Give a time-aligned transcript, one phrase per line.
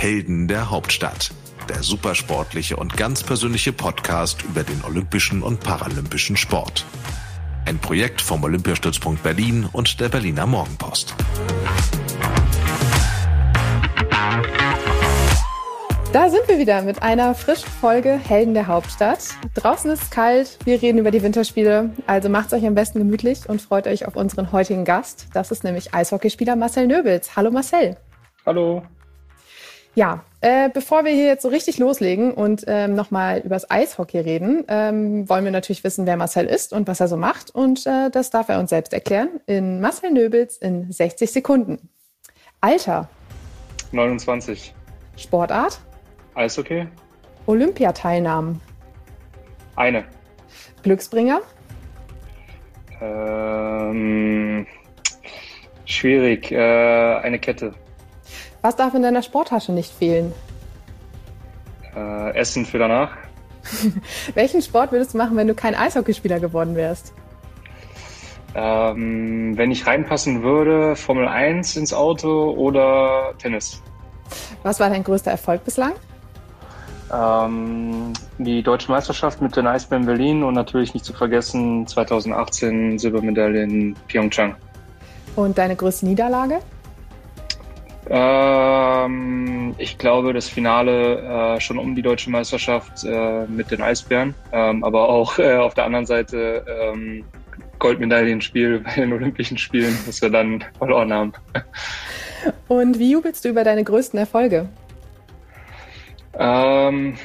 [0.00, 1.30] Helden der Hauptstadt.
[1.68, 6.86] Der supersportliche und ganz persönliche Podcast über den olympischen und paralympischen Sport.
[7.66, 11.14] Ein Projekt vom Olympiastützpunkt Berlin und der Berliner Morgenpost.
[16.14, 19.18] Da sind wir wieder mit einer frischen Folge Helden der Hauptstadt.
[19.52, 23.00] Draußen ist es kalt, wir reden über die Winterspiele, also macht es euch am besten
[23.00, 25.26] gemütlich und freut euch auf unseren heutigen Gast.
[25.34, 27.36] Das ist nämlich Eishockeyspieler Marcel Nöbels.
[27.36, 27.98] Hallo Marcel.
[28.46, 28.82] Hallo.
[30.00, 34.64] Ja, äh, bevor wir hier jetzt so richtig loslegen und ähm, nochmal übers Eishockey reden,
[34.66, 37.54] ähm, wollen wir natürlich wissen, wer Marcel ist und was er so macht.
[37.54, 41.90] Und äh, das darf er uns selbst erklären in Marcel Nöbels in 60 Sekunden.
[42.62, 43.10] Alter.
[43.92, 44.74] 29.
[45.18, 45.82] Sportart.
[46.34, 46.86] Eishockey?
[47.44, 48.58] Olympiateilnahmen?
[49.76, 50.06] Eine.
[50.82, 51.42] Glücksbringer?
[53.02, 54.66] Ähm,
[55.84, 56.50] schwierig.
[56.50, 57.74] Äh, eine Kette.
[58.62, 60.32] Was darf in deiner Sporttasche nicht fehlen?
[61.96, 63.10] Äh, Essen für danach.
[64.34, 67.12] Welchen Sport würdest du machen, wenn du kein Eishockeyspieler geworden wärst?
[68.54, 73.80] Ähm, wenn ich reinpassen würde, Formel 1 ins Auto oder Tennis.
[74.62, 75.92] Was war dein größter Erfolg bislang?
[77.12, 83.62] Ähm, die deutsche Meisterschaft mit den Eisbären Berlin und natürlich nicht zu vergessen 2018 Silbermedaille
[83.62, 84.54] in Pyeongchang.
[85.36, 86.60] Und deine größte Niederlage?
[88.12, 94.34] Ähm, ich glaube, das Finale äh, schon um die deutsche Meisterschaft äh, mit den Eisbären,
[94.52, 97.24] ähm, aber auch äh, auf der anderen Seite ähm,
[97.78, 101.32] Goldmedaillenspiel bei den Olympischen Spielen, das wir dann verloren haben.
[102.66, 104.68] Und wie jubelst du über deine größten Erfolge?
[106.36, 107.16] Ähm,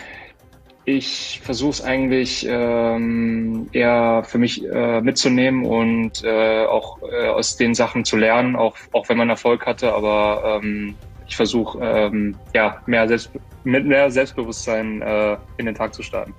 [0.85, 7.57] ich versuche es eigentlich ähm, eher für mich äh, mitzunehmen und äh, auch äh, aus
[7.57, 9.93] den Sachen zu lernen, auch, auch wenn man Erfolg hatte.
[9.93, 10.95] Aber ähm,
[11.27, 13.31] ich versuche ähm, ja, mehr Selbst
[13.63, 16.35] mit mehr Selbstbewusstsein äh, in den Tag zu starten.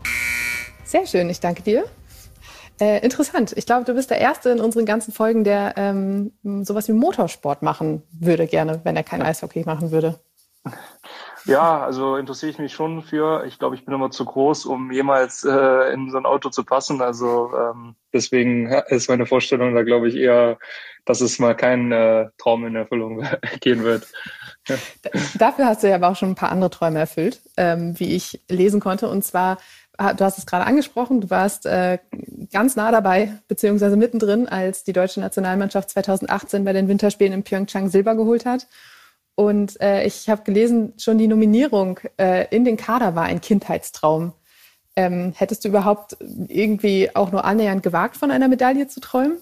[0.84, 1.84] Sehr schön, ich danke dir.
[2.80, 3.52] Äh, interessant.
[3.56, 7.62] Ich glaube, du bist der Erste in unseren ganzen Folgen, der ähm, sowas wie Motorsport
[7.62, 10.20] machen würde gerne, wenn er kein Eishockey machen würde.
[11.46, 13.44] Ja, also interessiere ich mich schon für.
[13.46, 16.64] Ich glaube, ich bin immer zu groß, um jemals äh, in so ein Auto zu
[16.64, 17.00] passen.
[17.00, 20.58] Also ähm, deswegen ist meine Vorstellung da, glaube ich, eher,
[21.04, 23.24] dass es mal kein äh, Traum in Erfüllung
[23.60, 24.08] gehen wird.
[25.38, 28.42] Dafür hast du ja aber auch schon ein paar andere Träume erfüllt, ähm, wie ich
[28.48, 29.08] lesen konnte.
[29.08, 29.58] Und zwar,
[29.98, 31.98] ah, du hast es gerade angesprochen, du warst äh,
[32.52, 37.88] ganz nah dabei, beziehungsweise mittendrin, als die deutsche Nationalmannschaft 2018 bei den Winterspielen in Pyeongchang
[37.88, 38.66] Silber geholt hat.
[39.36, 44.32] Und äh, ich habe gelesen, schon die Nominierung äh, in den Kader war ein Kindheitstraum.
[44.96, 46.16] Ähm, hättest du überhaupt
[46.48, 49.36] irgendwie auch nur annähernd gewagt, von einer Medaille zu träumen?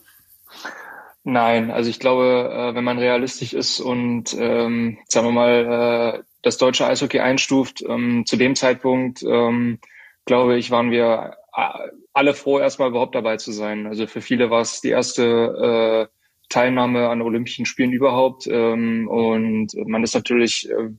[1.23, 6.23] Nein, also ich glaube, äh, wenn man realistisch ist und ähm, sagen wir mal äh,
[6.43, 9.79] das deutsche Eishockey einstuft, ähm, zu dem Zeitpunkt ähm,
[10.25, 13.87] glaube ich, waren wir äh, alle froh, erstmal überhaupt dabei zu sein.
[13.87, 16.14] Also für viele war es die erste äh,
[16.49, 18.47] Teilnahme an Olympischen Spielen überhaupt.
[18.47, 20.91] Ähm, und man ist natürlich äh,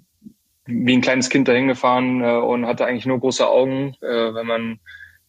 [0.66, 4.48] wie ein kleines Kind dahin gefahren äh, und hatte eigentlich nur große Augen, äh, wenn
[4.48, 4.80] man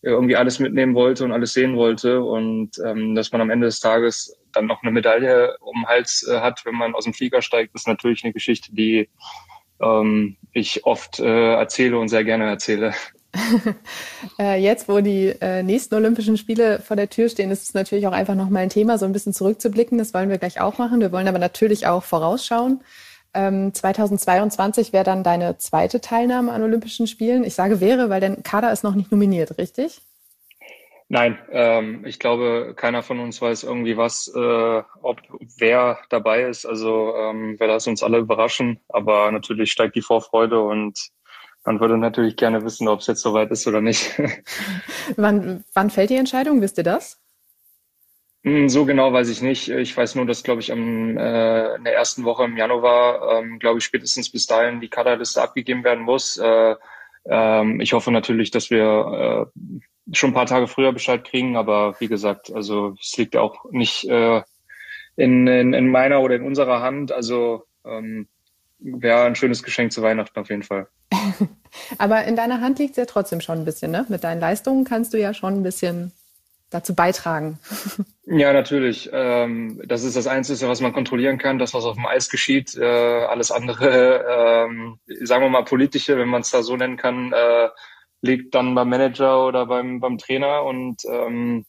[0.03, 2.23] irgendwie alles mitnehmen wollte und alles sehen wollte.
[2.23, 6.27] Und ähm, dass man am Ende des Tages dann noch eine Medaille um den Hals
[6.29, 9.09] äh, hat, wenn man aus dem Flieger steigt, ist natürlich eine Geschichte, die
[9.81, 12.95] ähm, ich oft äh, erzähle und sehr gerne erzähle.
[14.39, 18.07] Äh, jetzt, wo die äh, nächsten Olympischen Spiele vor der Tür stehen, ist es natürlich
[18.07, 19.97] auch einfach nochmal ein Thema, so ein bisschen zurückzublicken.
[19.97, 21.01] Das wollen wir gleich auch machen.
[21.01, 22.83] Wir wollen aber natürlich auch vorausschauen.
[23.33, 27.45] 2022 ähm, wäre dann deine zweite Teilnahme an Olympischen Spielen.
[27.45, 30.01] Ich sage wäre, weil dein Kader ist noch nicht nominiert, richtig?
[31.09, 35.21] Nein, ähm, ich glaube, keiner von uns weiß irgendwie was, äh, ob
[35.57, 36.67] wer dabei ist.
[36.67, 41.11] Also ähm, wir lassen uns alle überraschen, aber natürlich steigt die Vorfreude und
[41.67, 44.13] man würde natürlich gerne wissen, ob es jetzt soweit ist oder nicht.
[45.17, 46.63] wann, wann fällt die Entscheidung?
[46.63, 47.21] Wisst ihr das?
[48.45, 49.69] Hm, so genau weiß ich nicht.
[49.69, 53.59] Ich weiß nur, dass, glaube ich, am, äh, in der ersten Woche im Januar, ähm,
[53.59, 56.37] glaube ich, spätestens bis dahin die Kaderliste abgegeben werden muss.
[56.37, 56.77] Äh,
[57.29, 61.97] ähm, ich hoffe natürlich, dass wir äh, schon ein paar Tage früher Bescheid kriegen, aber
[61.99, 64.43] wie gesagt, also es liegt auch nicht äh,
[65.17, 67.11] in, in, in meiner oder in unserer Hand.
[67.11, 68.29] Also ähm,
[68.79, 70.87] wäre ein schönes Geschenk zu Weihnachten auf jeden Fall.
[71.99, 74.07] Aber in deiner Hand liegt es ja trotzdem schon ein bisschen, ne?
[74.09, 76.13] Mit deinen Leistungen kannst du ja schon ein bisschen
[76.71, 77.59] dazu beitragen.
[78.29, 79.09] Ja, natürlich.
[79.13, 82.75] Ähm, das ist das Einzige, was man kontrollieren kann, das, was auf dem Eis geschieht.
[82.75, 87.33] Äh, alles andere, ähm, sagen wir mal politische, wenn man es da so nennen kann,
[87.33, 87.69] äh,
[88.23, 90.65] liegt dann beim Manager oder beim, beim Trainer.
[90.65, 91.65] Und ähm,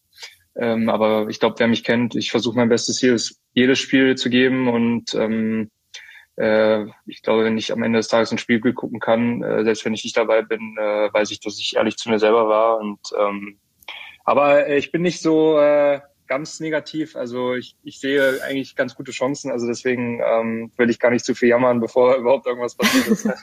[0.90, 4.68] aber ich glaube, wer mich kennt, ich versuche mein Bestes, jedes, jedes Spiel zu geben
[4.68, 5.16] und
[6.38, 9.84] äh, ich glaube, wenn ich am Ende des Tages ein Spiel gucken kann, äh, selbst
[9.86, 12.80] wenn ich nicht dabei bin, äh, weiß ich, dass ich ehrlich zu mir selber war.
[12.80, 13.60] Und ähm,
[14.24, 17.16] aber äh, ich bin nicht so äh, ganz negativ.
[17.16, 19.51] Also ich, ich sehe eigentlich ganz gute Chancen.
[19.51, 23.30] Also deswegen ähm, will ich gar nicht zu viel jammern, bevor überhaupt irgendwas passiert ist.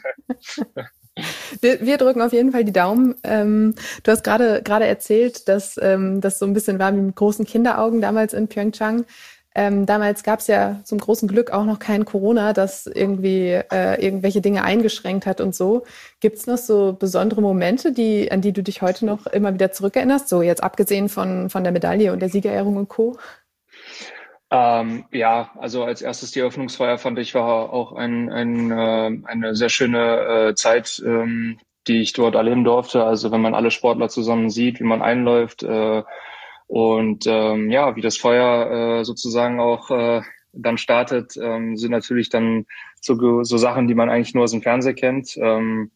[1.61, 3.15] Wir, wir, drücken auf jeden Fall die Daumen.
[3.23, 7.15] Ähm, du hast gerade gerade erzählt, dass ähm, das so ein bisschen war wie mit
[7.15, 9.05] großen Kinderaugen damals in Pyeongchang.
[9.57, 14.05] Ähm, damals gab es ja zum großen Glück auch noch kein Corona, das irgendwie äh,
[14.05, 15.85] irgendwelche Dinge eingeschränkt hat und so.
[16.21, 19.71] Gibt es noch so besondere Momente, die, an die du dich heute noch immer wieder
[19.71, 20.29] zurückerinnerst?
[20.29, 23.17] So jetzt abgesehen von, von der Medaille und der Siegerehrung und Co.
[24.51, 29.55] Ähm, ja, also als erstes die Eröffnungsfeier fand ich war auch ein, ein, äh, eine
[29.55, 33.05] sehr schöne äh, Zeit, ähm, die ich dort erleben durfte.
[33.05, 36.03] Also wenn man alle Sportler zusammen sieht, wie man einläuft, äh,
[36.67, 40.23] und ähm, ja, wie das Feuer äh, sozusagen auch äh,
[40.53, 42.67] dann startet, ähm, sind natürlich dann
[43.01, 45.37] so, so Sachen, die man eigentlich nur aus dem Fernsehen kennt.
[45.37, 45.91] Ähm,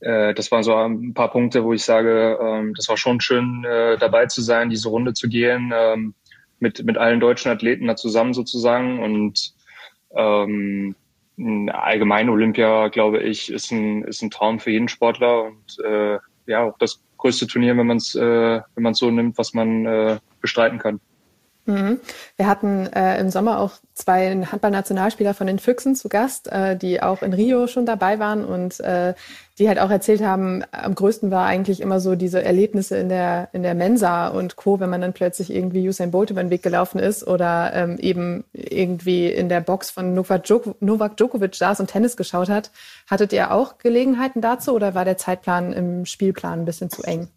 [0.00, 3.64] äh, das waren so ein paar Punkte, wo ich sage, ähm, das war schon schön
[3.64, 6.14] äh, dabei zu sein, diese Runde zu gehen, ähm,
[6.58, 9.02] mit, mit allen deutschen Athleten da zusammen sozusagen.
[9.02, 9.54] Und
[10.14, 10.96] ähm,
[11.68, 16.64] allgemein Olympia, glaube ich, ist ein, ist ein Traum für jeden Sportler und äh, ja,
[16.64, 20.18] auch das größte Turnier, wenn man es äh, wenn man so nimmt, was man äh,
[20.40, 21.00] bestreiten kann.
[21.70, 22.00] Mhm.
[22.36, 27.00] Wir hatten äh, im Sommer auch zwei Handballnationalspieler von den Füchsen zu Gast, äh, die
[27.00, 29.14] auch in Rio schon dabei waren und äh,
[29.58, 33.50] die halt auch erzählt haben, am größten war eigentlich immer so diese Erlebnisse in der
[33.52, 36.64] in der Mensa und Co, wenn man dann plötzlich irgendwie Usain Bolt über den Weg
[36.64, 40.48] gelaufen ist oder ähm, eben irgendwie in der Box von Novak,
[40.80, 42.72] Novak Djokovic saß und Tennis geschaut hat.
[43.08, 47.28] Hattet ihr auch Gelegenheiten dazu oder war der Zeitplan im Spielplan ein bisschen zu eng?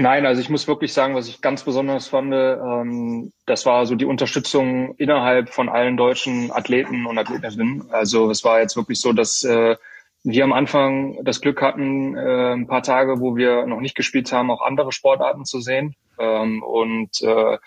[0.00, 3.96] Nein, also ich muss wirklich sagen, was ich ganz besonders fand, ähm, das war so
[3.96, 7.82] die Unterstützung innerhalb von allen deutschen Athleten und Athletinnen.
[7.90, 9.74] Also es war jetzt wirklich so, dass äh,
[10.22, 14.30] wir am Anfang das Glück hatten, äh, ein paar Tage, wo wir noch nicht gespielt
[14.30, 15.96] haben, auch andere Sportarten zu sehen.
[16.16, 17.58] Ähm, und äh,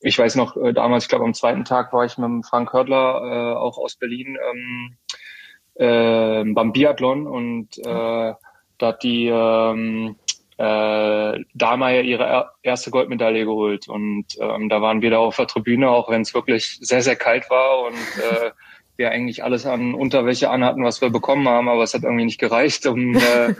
[0.00, 3.22] ich weiß noch, äh, damals, ich glaube am zweiten Tag war ich mit Frank Hördler,
[3.22, 4.96] äh, auch aus Berlin, ähm,
[5.76, 8.34] äh, beim Biathlon und äh,
[8.78, 10.16] da hat die ähm,
[10.58, 13.88] äh, Dahlmeier ihre erste Goldmedaille geholt.
[13.88, 17.16] Und ähm, da waren wir da auf der Tribüne, auch wenn es wirklich sehr, sehr
[17.16, 18.50] kalt war und äh,
[18.96, 22.40] wir eigentlich alles an Unterwäsche anhatten, was wir bekommen haben, aber es hat irgendwie nicht
[22.40, 23.54] gereicht, um äh,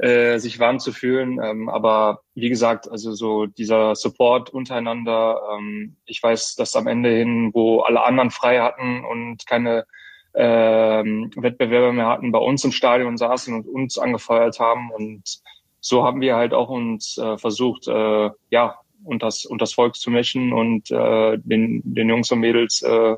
[0.00, 1.40] äh, sich warm zu fühlen.
[1.42, 7.10] Ähm, aber wie gesagt, also so dieser Support untereinander, ähm, ich weiß, dass am Ende
[7.10, 9.86] hin, wo alle anderen frei hatten und keine
[10.34, 15.40] ähm, Wettbewerber mehr hatten, bei uns im Stadion saßen und uns angefeuert haben und
[15.88, 19.96] so haben wir halt auch uns äh, versucht, äh, ja, und das, und das Volk
[19.96, 23.16] zu mischen und äh, den, den Jungs und Mädels äh,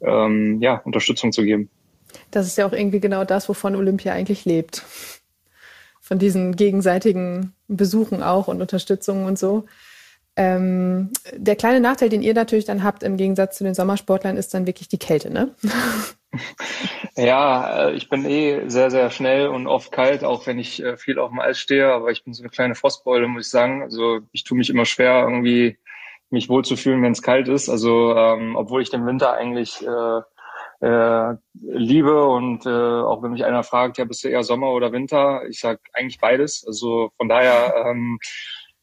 [0.00, 1.70] ähm, ja, Unterstützung zu geben.
[2.30, 4.82] Das ist ja auch irgendwie genau das, wovon Olympia eigentlich lebt.
[6.00, 9.66] Von diesen gegenseitigen Besuchen auch und Unterstützung und so.
[10.34, 14.54] Ähm, der kleine Nachteil, den ihr natürlich dann habt im Gegensatz zu den Sommersportlern, ist
[14.54, 15.54] dann wirklich die Kälte, ne?
[17.16, 20.96] Ja, äh, ich bin eh sehr, sehr schnell und oft kalt, auch wenn ich äh,
[20.96, 23.82] viel auf dem Eis stehe, aber ich bin so eine kleine Frostbeule, muss ich sagen.
[23.82, 25.78] Also ich tue mich immer schwer, irgendwie
[26.30, 27.68] mich wohlzufühlen, wenn es kalt ist.
[27.68, 33.44] Also ähm, obwohl ich den Winter eigentlich äh, äh, liebe und äh, auch wenn mich
[33.44, 35.42] einer fragt, ja, bist du eher Sommer oder Winter?
[35.48, 36.64] Ich sag eigentlich beides.
[36.66, 38.18] Also von daher, ähm,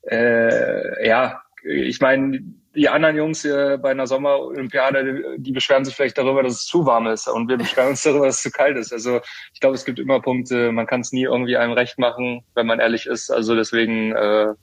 [0.03, 2.41] äh, ja, ich meine,
[2.79, 6.85] die anderen Jungs äh, bei einer Sommerolympiade, die beschweren sich vielleicht darüber, dass es zu
[6.85, 8.93] warm ist und wir beschweren uns darüber, dass es zu kalt ist.
[8.93, 9.19] Also
[9.53, 12.67] ich glaube, es gibt immer Punkte, man kann es nie irgendwie einem recht machen, wenn
[12.67, 13.31] man ehrlich ist.
[13.31, 14.53] Also deswegen äh,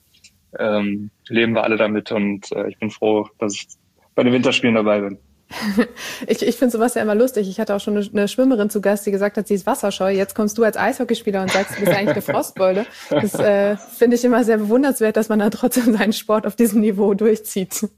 [0.59, 3.69] ähm, leben wir alle damit und äh, ich bin froh, dass ich
[4.15, 5.19] bei den Winterspielen dabei bin.
[6.27, 7.49] ich ich finde sowas ja immer lustig.
[7.51, 10.11] Ich hatte auch schon eine, eine, Schwimmerin zu Gast, die gesagt hat, sie ist wasserscheu.
[10.11, 12.87] Jetzt kommst du als Eishockeyspieler und sagst, du bist eigentlich eine Frostbeule.
[13.11, 16.81] Das äh, finde ich immer sehr bewundernswert, dass man dann trotzdem seinen Sport auf diesem
[16.81, 17.89] Niveau durchzieht.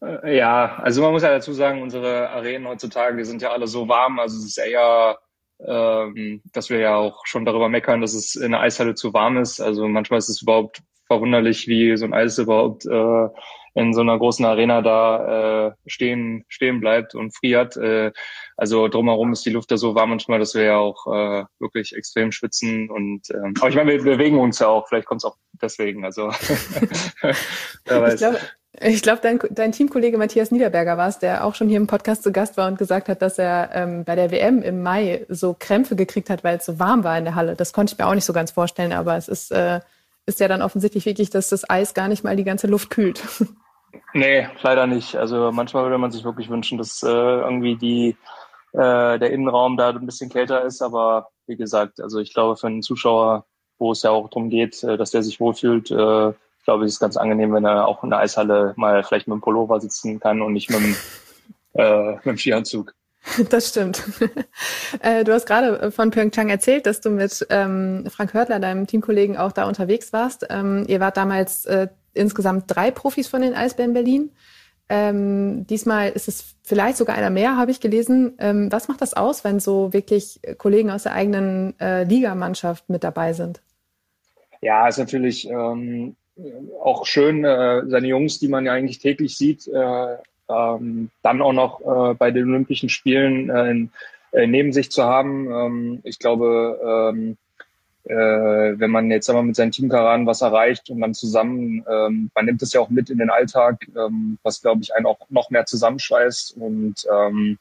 [0.00, 3.66] Äh, ja, also man muss ja dazu sagen, unsere Arenen heutzutage, die sind ja alle
[3.66, 4.18] so warm.
[4.18, 5.18] Also es ist eher,
[5.60, 9.38] ähm, dass wir ja auch schon darüber meckern, dass es in der Eishalle zu warm
[9.38, 9.60] ist.
[9.60, 13.28] Also manchmal ist es überhaupt verwunderlich, wie so ein Eis überhaupt äh,
[13.74, 17.76] in so einer großen Arena da äh, stehen, stehen bleibt und friert.
[17.76, 18.12] Äh,
[18.56, 21.94] also drumherum ist die Luft da so warm manchmal, dass wir ja auch äh, wirklich
[21.94, 22.90] extrem schwitzen.
[22.90, 26.04] Und ähm, aber ich meine, wir bewegen uns ja auch, vielleicht kommt es auch deswegen.
[26.04, 26.30] Also.
[27.20, 28.38] Ich glaube,
[28.80, 32.22] ich glaube, dein, dein Teamkollege Matthias Niederberger war es, der auch schon hier im Podcast
[32.22, 35.56] zu Gast war und gesagt hat, dass er ähm, bei der WM im Mai so
[35.58, 37.56] Krämpfe gekriegt hat, weil es so warm war in der Halle.
[37.56, 39.80] Das konnte ich mir auch nicht so ganz vorstellen, aber es ist, äh,
[40.26, 43.22] ist ja dann offensichtlich wirklich, dass das Eis gar nicht mal die ganze Luft kühlt.
[44.14, 45.16] Nee, leider nicht.
[45.16, 48.16] Also manchmal würde man sich wirklich wünschen, dass äh, irgendwie die,
[48.72, 50.82] äh, der Innenraum da ein bisschen kälter ist.
[50.82, 53.46] Aber wie gesagt, also ich glaube, für einen Zuschauer,
[53.78, 56.32] wo es ja auch darum geht, äh, dass der sich wohlfühlt, äh,
[56.68, 59.40] glaube ich, ist ganz angenehm, wenn er auch in der Eishalle mal vielleicht mit dem
[59.40, 60.96] Pullover sitzen kann und nicht mit dem,
[61.72, 62.94] äh, mit dem Skianzug.
[63.50, 64.02] Das stimmt.
[65.00, 69.36] Äh, du hast gerade von Pyeongchang erzählt, dass du mit ähm, Frank Hörtler, deinem Teamkollegen,
[69.36, 70.46] auch da unterwegs warst.
[70.50, 74.30] Ähm, ihr wart damals äh, insgesamt drei Profis von den Eisbären Berlin.
[74.88, 78.34] Ähm, diesmal ist es vielleicht sogar einer mehr, habe ich gelesen.
[78.38, 83.04] Ähm, was macht das aus, wenn so wirklich Kollegen aus der eigenen äh, Ligamannschaft mit
[83.04, 83.62] dabei sind?
[84.60, 86.16] Ja, ist natürlich ähm,
[86.82, 90.16] auch schön, äh, seine Jungs, die man ja eigentlich täglich sieht, äh,
[90.48, 93.90] ähm, dann auch noch äh, bei den Olympischen Spielen
[94.32, 95.50] äh, neben sich zu haben.
[95.50, 97.36] Ähm, ich glaube, ähm,
[98.04, 102.46] äh, wenn man jetzt einmal mit seinen Teamkameraden was erreicht und dann zusammen, ähm, man
[102.46, 105.50] nimmt es ja auch mit in den Alltag, ähm, was glaube ich einen auch noch
[105.50, 106.56] mehr zusammenschweißt.
[106.56, 107.58] Und ähm,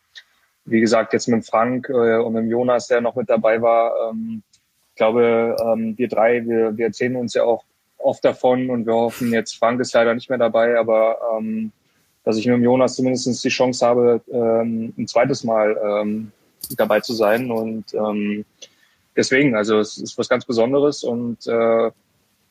[0.65, 4.43] wie gesagt, jetzt mit Frank äh, und mit Jonas, der noch mit dabei war, ähm,
[4.93, 7.63] ich glaube, ähm, wir drei, wir, wir erzählen uns ja auch
[7.97, 11.71] oft davon und wir hoffen jetzt, Frank ist leider nicht mehr dabei, aber ähm,
[12.23, 16.31] dass ich mit Jonas zumindest die Chance habe, ähm, ein zweites Mal ähm,
[16.75, 17.51] dabei zu sein.
[17.51, 18.43] Und ähm,
[19.15, 21.91] deswegen, also es ist was ganz Besonderes und äh,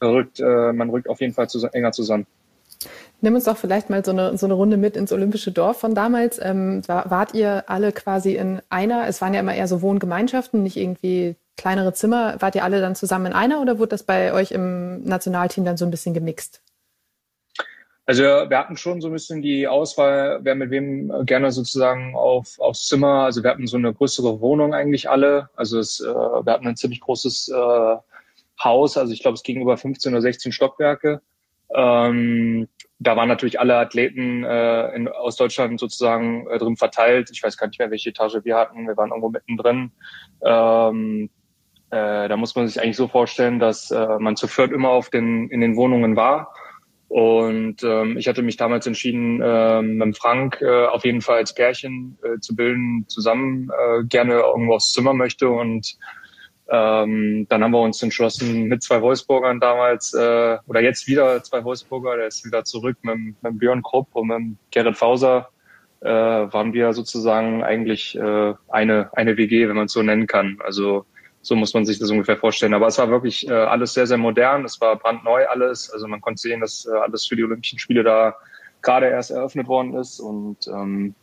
[0.02, 2.26] rückt, äh, man rückt auf jeden Fall zu, enger zusammen.
[3.20, 5.94] Nimm uns doch vielleicht mal so eine, so eine Runde mit ins Olympische Dorf von
[5.94, 6.38] damals.
[6.42, 10.76] Ähm, wart ihr alle quasi in einer, es waren ja immer eher so Wohngemeinschaften, nicht
[10.76, 12.36] irgendwie kleinere Zimmer.
[12.40, 15.76] Wart ihr alle dann zusammen in einer oder wurde das bei euch im Nationalteam dann
[15.76, 16.62] so ein bisschen gemixt?
[18.08, 22.60] Also wir hatten schon so ein bisschen die Auswahl, wer mit wem gerne sozusagen auf,
[22.60, 23.24] aufs Zimmer.
[23.24, 25.50] Also wir hatten so eine größere Wohnung eigentlich alle.
[25.56, 27.96] Also es, äh, wir hatten ein ziemlich großes äh,
[28.62, 28.96] Haus.
[28.96, 31.20] Also ich glaube, es ging über 15 oder 16 Stockwerke.
[31.74, 32.68] Ähm,
[33.00, 37.30] da waren natürlich alle Athleten äh, in, aus Deutschland sozusagen äh, drin verteilt.
[37.32, 38.86] Ich weiß gar nicht mehr, welche Etage wir hatten.
[38.86, 39.90] Wir waren irgendwo mittendrin.
[40.44, 41.28] Ähm,
[41.96, 45.10] äh, da muss man sich eigentlich so vorstellen, dass äh, man zu viert immer auf
[45.10, 46.52] den, in den Wohnungen war
[47.08, 51.54] und ähm, ich hatte mich damals entschieden, ähm, mit Frank äh, auf jeden Fall als
[51.54, 55.48] Pärchen äh, zu bilden, zusammen äh, gerne irgendwo aufs Zimmer möchte.
[55.48, 55.96] Und
[56.68, 61.62] ähm, dann haben wir uns entschlossen, mit zwei Wolfsburgern damals, äh, oder jetzt wieder zwei
[61.62, 65.48] Wolfsburger, der ist wieder zurück mit, mit Björn Krupp und mit Gerrit Fauser,
[66.00, 70.58] äh, waren wir sozusagen eigentlich äh, eine, eine WG, wenn man es so nennen kann.
[70.64, 71.06] Also
[71.46, 72.74] so muss man sich das ungefähr vorstellen.
[72.74, 74.64] Aber es war wirklich äh, alles sehr, sehr modern.
[74.64, 75.88] Es war brandneu alles.
[75.92, 78.34] Also man konnte sehen, dass äh, alles für die Olympischen Spiele da
[78.82, 80.18] gerade erst eröffnet worden ist.
[80.18, 81.14] Und ähm,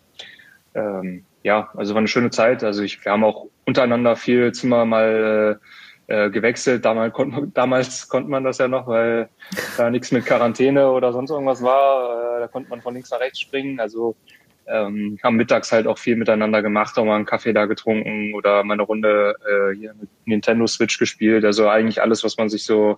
[0.76, 2.64] ähm, ja, also war eine schöne Zeit.
[2.64, 5.60] Also ich, wir haben auch untereinander viel Zimmer mal
[6.08, 6.86] äh, äh gewechselt.
[6.86, 9.28] Damals konnte, man, damals konnte man das ja noch, weil
[9.76, 12.38] da nichts mit Quarantäne oder sonst irgendwas war.
[12.38, 13.82] Äh, da konnte man von links nach rechts springen.
[13.82, 14.16] Also
[14.68, 18.64] ähm, haben mittags halt auch viel miteinander gemacht, auch mal einen Kaffee da getrunken oder
[18.64, 21.46] mal eine Runde äh, hier mit Nintendo Switch gespielt.
[21.46, 22.98] Also eigentlich alles, was man sich so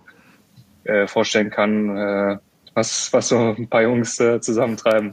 [0.84, 2.38] äh, vorstellen kann, äh,
[2.76, 5.12] was, was so ein paar Jungs äh, zusammentreiben.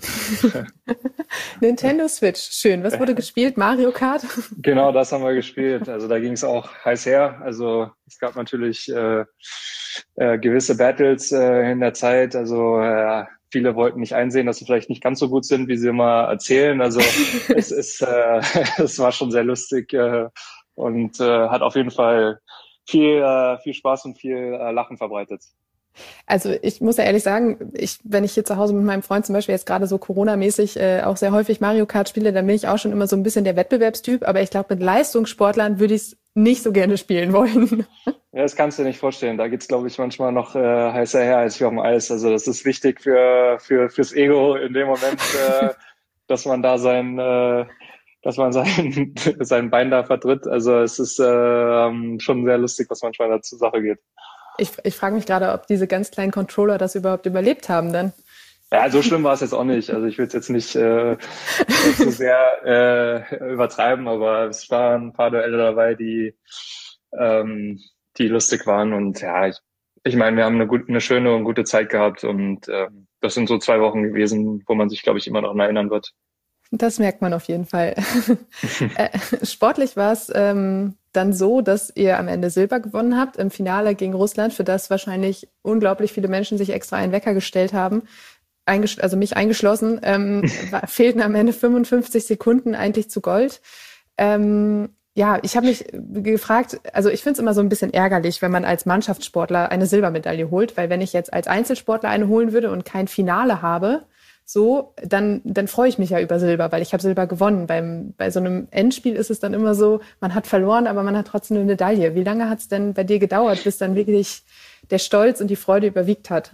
[1.61, 2.83] Nintendo Switch, schön.
[2.83, 3.57] Was wurde gespielt?
[3.57, 4.25] Mario Kart?
[4.61, 5.87] genau, das haben wir gespielt.
[5.87, 7.41] Also da ging es auch heiß her.
[7.41, 9.23] Also es gab natürlich äh,
[10.15, 12.35] äh, gewisse Battles äh, in der Zeit.
[12.35, 15.77] Also äh, viele wollten nicht einsehen, dass sie vielleicht nicht ganz so gut sind, wie
[15.77, 16.81] sie immer erzählen.
[16.81, 16.99] Also
[17.55, 18.41] es ist, äh,
[18.77, 20.27] es war schon sehr lustig äh,
[20.73, 22.41] und äh, hat auf jeden Fall
[22.85, 25.43] viel, äh, viel Spaß und viel äh, Lachen verbreitet.
[26.25, 29.25] Also ich muss ja ehrlich sagen, ich, wenn ich hier zu Hause mit meinem Freund
[29.25, 32.55] zum Beispiel jetzt gerade so Corona-mäßig äh, auch sehr häufig Mario Kart spiele, dann bin
[32.55, 34.27] ich auch schon immer so ein bisschen der Wettbewerbstyp.
[34.27, 37.85] Aber ich glaube, mit Leistungssportlern würde ich es nicht so gerne spielen wollen.
[38.35, 39.37] Ja, das kannst du dir nicht vorstellen.
[39.37, 42.09] Da geht's, glaube ich, manchmal noch äh, heißer her als wir auf dem Eis.
[42.09, 45.21] Also das ist wichtig für, für fürs Ego in dem Moment,
[45.51, 45.69] äh,
[46.27, 47.67] dass man da sein, äh,
[48.23, 50.47] dass man sein, sein Bein da vertritt.
[50.47, 53.99] Also es ist äh, schon sehr lustig, was manchmal da zur Sache geht.
[54.57, 58.13] Ich, ich frage mich gerade, ob diese ganz kleinen Controller das überhaupt überlebt haben dann.
[58.71, 59.91] Ja, so schlimm war es jetzt auch nicht.
[59.91, 61.17] Also ich will es jetzt nicht äh,
[61.95, 66.35] zu sehr äh, übertreiben, aber es waren ein paar Duelle dabei, die
[67.17, 67.79] ähm,
[68.17, 68.93] die lustig waren.
[68.93, 69.57] Und ja, ich,
[70.03, 72.87] ich meine, wir haben eine, gute, eine schöne und gute Zeit gehabt und äh,
[73.21, 76.11] das sind so zwei Wochen gewesen, wo man sich, glaube ich, immer noch erinnern wird.
[76.71, 77.95] Das merkt man auf jeden Fall.
[78.97, 79.09] äh,
[79.43, 83.95] sportlich war es ähm, dann so, dass ihr am Ende Silber gewonnen habt im Finale
[83.95, 88.03] gegen Russland, für das wahrscheinlich unglaublich viele Menschen sich extra einen Wecker gestellt haben.
[88.65, 90.47] also mich eingeschlossen, ähm,
[90.87, 93.61] fehlten am Ende 55 Sekunden eigentlich zu Gold.
[94.17, 98.41] Ähm, ja, ich habe mich gefragt, also ich finde es immer so ein bisschen ärgerlich,
[98.41, 102.51] wenn man als Mannschaftssportler eine Silbermedaille holt, weil wenn ich jetzt als Einzelsportler eine holen
[102.51, 104.03] würde und kein Finale habe,
[104.53, 107.65] so, dann, dann freue ich mich ja über Silber, weil ich habe Silber gewonnen.
[107.65, 111.17] Beim, bei so einem Endspiel ist es dann immer so, man hat verloren, aber man
[111.17, 112.13] hat trotzdem eine Medaille.
[112.13, 114.43] Wie lange hat es denn bei dir gedauert, bis dann wirklich
[114.91, 116.51] der Stolz und die Freude überwiegt hat?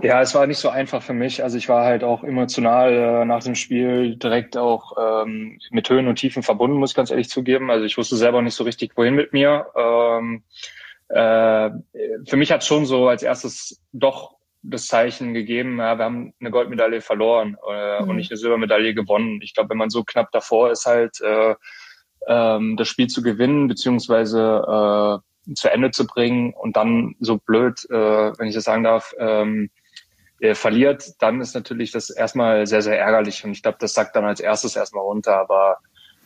[0.00, 1.42] Ja, es war nicht so einfach für mich.
[1.42, 6.06] Also ich war halt auch emotional äh, nach dem Spiel direkt auch ähm, mit Höhen
[6.06, 7.70] und Tiefen verbunden, muss ich ganz ehrlich zugeben.
[7.70, 9.66] Also ich wusste selber nicht so richtig, wohin mit mir.
[9.76, 10.44] Ähm,
[11.08, 11.70] äh,
[12.26, 16.50] für mich hat schon so als erstes doch das Zeichen gegeben, ja, wir haben eine
[16.50, 18.08] Goldmedaille verloren äh, mhm.
[18.08, 19.40] und nicht eine Silbermedaille gewonnen.
[19.42, 21.54] Ich glaube, wenn man so knapp davor ist, halt äh,
[22.26, 27.84] ähm, das Spiel zu gewinnen, beziehungsweise äh, zu Ende zu bringen und dann so blöd,
[27.90, 29.70] äh, wenn ich das sagen darf, ähm,
[30.40, 33.44] äh, verliert, dann ist natürlich das erstmal sehr, sehr ärgerlich.
[33.44, 35.38] Und ich glaube, das sagt dann als erstes erstmal runter.
[35.38, 35.78] Aber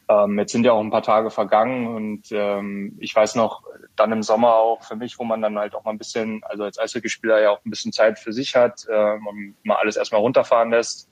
[0.08, 3.62] ähm, jetzt sind ja auch ein paar Tage vergangen und ähm, ich weiß noch,
[3.94, 6.64] dann im Sommer auch für mich, wo man dann halt auch mal ein bisschen, also
[6.64, 10.20] als Eishockeyspieler ja auch ein bisschen Zeit für sich hat ähm, und mal alles erstmal
[10.20, 11.10] runterfahren lässt.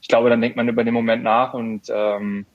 [0.00, 2.46] Ich glaube, dann denkt man über den Moment nach und ähm,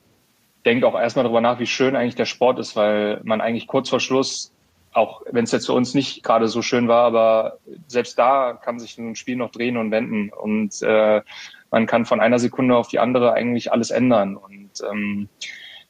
[0.66, 3.90] denkt auch erstmal darüber nach, wie schön eigentlich der Sport ist, weil man eigentlich kurz
[3.90, 4.52] vor Schluss
[4.96, 8.80] auch wenn es jetzt für uns nicht gerade so schön war, aber selbst da kann
[8.80, 11.22] sich ein Spiel noch drehen und wenden und äh,
[11.70, 15.28] man kann von einer Sekunde auf die andere eigentlich alles ändern und ähm,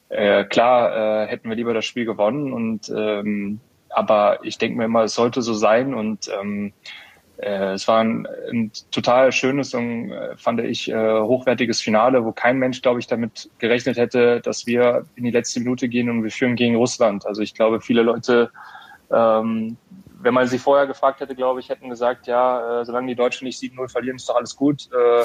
[0.08, 3.60] äh, klar äh, hätten wir lieber das Spiel gewonnen und ähm,
[3.90, 6.72] aber ich denke mir immer, es sollte so sein und ähm,
[7.38, 12.32] äh, es war ein, ein total schönes und äh, fand ich äh, hochwertiges Finale, wo
[12.32, 16.22] kein Mensch, glaube ich, damit gerechnet hätte, dass wir in die letzte Minute gehen und
[16.22, 17.26] wir führen gegen Russland.
[17.26, 18.50] Also ich glaube, viele Leute
[19.10, 19.76] ähm,
[20.18, 23.44] wenn man sie vorher gefragt hätte, glaube ich, hätten gesagt, ja, äh, solange die Deutschen
[23.44, 24.88] nicht 7-0 verlieren, ist doch alles gut.
[24.92, 25.24] Äh,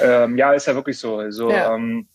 [0.00, 1.16] ähm, ja, ist ja wirklich so.
[1.16, 1.74] Also, ja.
[1.74, 2.06] Ähm,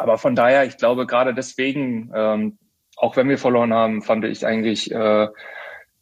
[0.00, 2.58] aber von daher, ich glaube, gerade deswegen, ähm,
[2.96, 5.28] auch wenn wir verloren haben, fand ich eigentlich, äh,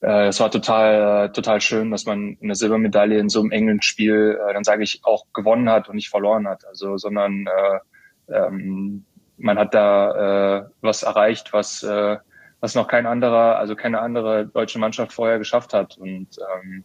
[0.00, 3.82] äh, es war total, äh, total schön, dass man eine Silbermedaille in so einem engen
[3.82, 6.64] Spiel, äh, dann sage ich, auch gewonnen hat und nicht verloren hat.
[6.66, 9.04] Also, sondern äh, ähm,
[9.36, 12.16] man hat da äh, was erreicht, was äh,
[12.60, 15.96] was noch kein anderer, also keine andere deutsche Mannschaft vorher geschafft hat.
[15.98, 16.84] Und ähm,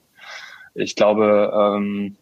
[0.76, 2.16] ich glaube, ähm,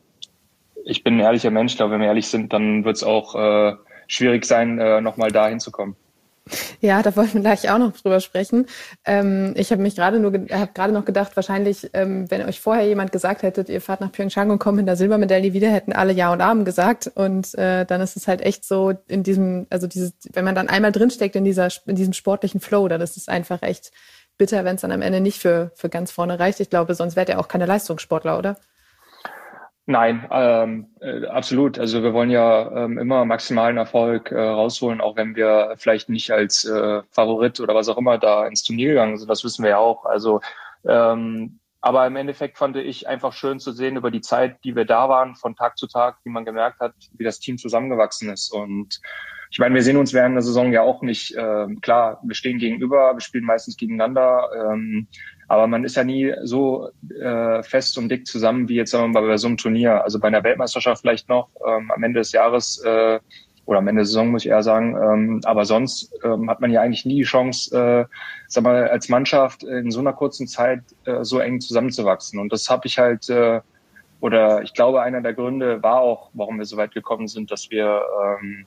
[0.86, 3.75] ich bin ein ehrlicher Mensch, glaube, wenn wir ehrlich sind, dann wird es auch äh,
[4.12, 5.95] schwierig sein, äh, nochmal da hinzukommen.
[6.82, 8.65] Ja, da wollten wir gleich auch noch drüber sprechen.
[9.06, 12.86] Ähm, ich habe mich gerade nur, habe gerade noch gedacht, wahrscheinlich, ähm, wenn euch vorher
[12.86, 16.13] jemand gesagt hättet, ihr fahrt nach Pyeongchang und kommt in der Silbermedaille wieder, hätten alle
[16.13, 17.10] Ja und Amen gesagt.
[17.13, 20.67] Und äh, dann ist es halt echt so in diesem, also dieses, wenn man dann
[20.67, 23.91] einmal drinsteckt in dieser, in diesem sportlichen Flow, dann ist es einfach echt
[24.38, 26.60] bitter, wenn es dann am Ende nicht für, für ganz vorne reicht.
[26.60, 28.58] Ich glaube, sonst wärt ihr auch keine Leistungssportler, oder?
[29.88, 31.80] Nein, ähm, äh, absolut.
[31.80, 36.32] Also wir wollen ja ähm, immer maximalen Erfolg äh, rausholen, auch wenn wir vielleicht nicht
[36.32, 39.30] als äh, Favorit oder was auch immer da ins Turnier gegangen sind.
[39.30, 40.06] Das wissen wir ja auch.
[40.06, 40.39] Also
[40.86, 44.86] ähm, aber im Endeffekt fand ich einfach schön zu sehen über die Zeit, die wir
[44.86, 48.52] da waren, von Tag zu Tag, wie man gemerkt hat, wie das Team zusammengewachsen ist.
[48.52, 49.02] Und
[49.50, 52.60] ich meine, wir sehen uns während der Saison ja auch nicht, äh, klar, wir stehen
[52.60, 55.08] gegenüber, wir spielen meistens gegeneinander, ähm,
[55.51, 59.19] aber man ist ja nie so äh, fest und dick zusammen wie jetzt sagen wir
[59.19, 60.01] mal bei so einem Turnier.
[60.01, 63.19] Also bei einer Weltmeisterschaft vielleicht noch ähm, am Ende des Jahres äh,
[63.65, 64.95] oder am Ende der Saison muss ich eher sagen.
[64.95, 68.05] Ähm, aber sonst ähm, hat man ja eigentlich nie die Chance, äh,
[68.47, 72.39] sag mal, als Mannschaft in so einer kurzen Zeit äh, so eng zusammenzuwachsen.
[72.39, 73.59] Und das habe ich halt, äh,
[74.21, 77.69] oder ich glaube, einer der Gründe war auch, warum wir so weit gekommen sind, dass
[77.69, 78.01] wir
[78.41, 78.65] ähm,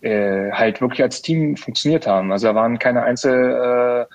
[0.00, 2.32] äh, halt wirklich als Team funktioniert haben.
[2.32, 4.14] Also da waren keine Einzel äh,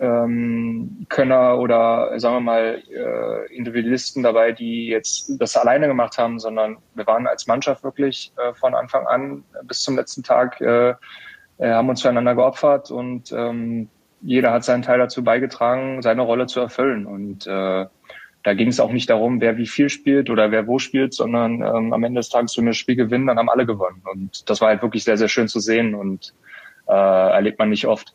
[0.00, 6.38] ähm, Könner oder sagen wir mal äh, Individualisten dabei, die jetzt das alleine gemacht haben,
[6.38, 10.94] sondern wir waren als Mannschaft wirklich äh, von Anfang an bis zum letzten Tag, äh,
[11.58, 13.90] äh, haben uns füreinander geopfert und ähm,
[14.22, 17.06] jeder hat seinen Teil dazu beigetragen, seine Rolle zu erfüllen.
[17.06, 17.86] Und äh,
[18.42, 21.62] da ging es auch nicht darum, wer wie viel spielt oder wer wo spielt, sondern
[21.62, 24.02] ähm, am Ende des Tages, wenn wir das Spiel gewinnen, dann haben alle gewonnen.
[24.10, 26.34] Und das war halt wirklich sehr, sehr schön zu sehen und
[26.88, 28.14] äh, erlebt man nicht oft.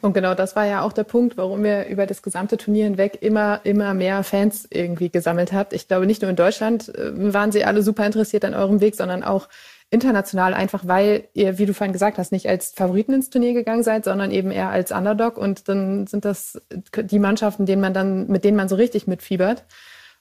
[0.00, 3.18] Und genau das war ja auch der Punkt, warum ihr über das gesamte Turnier hinweg
[3.20, 5.72] immer, immer mehr Fans irgendwie gesammelt habt.
[5.72, 8.94] Ich glaube, nicht nur in Deutschland äh, waren sie alle super interessiert an eurem Weg,
[8.94, 9.48] sondern auch
[9.92, 13.82] international, einfach weil ihr, wie du vorhin gesagt hast, nicht als Favoriten ins Turnier gegangen
[13.82, 15.36] seid, sondern eben eher als Underdog.
[15.36, 16.60] Und dann sind das
[16.96, 19.64] die Mannschaften, denen man dann, mit denen man so richtig mitfiebert.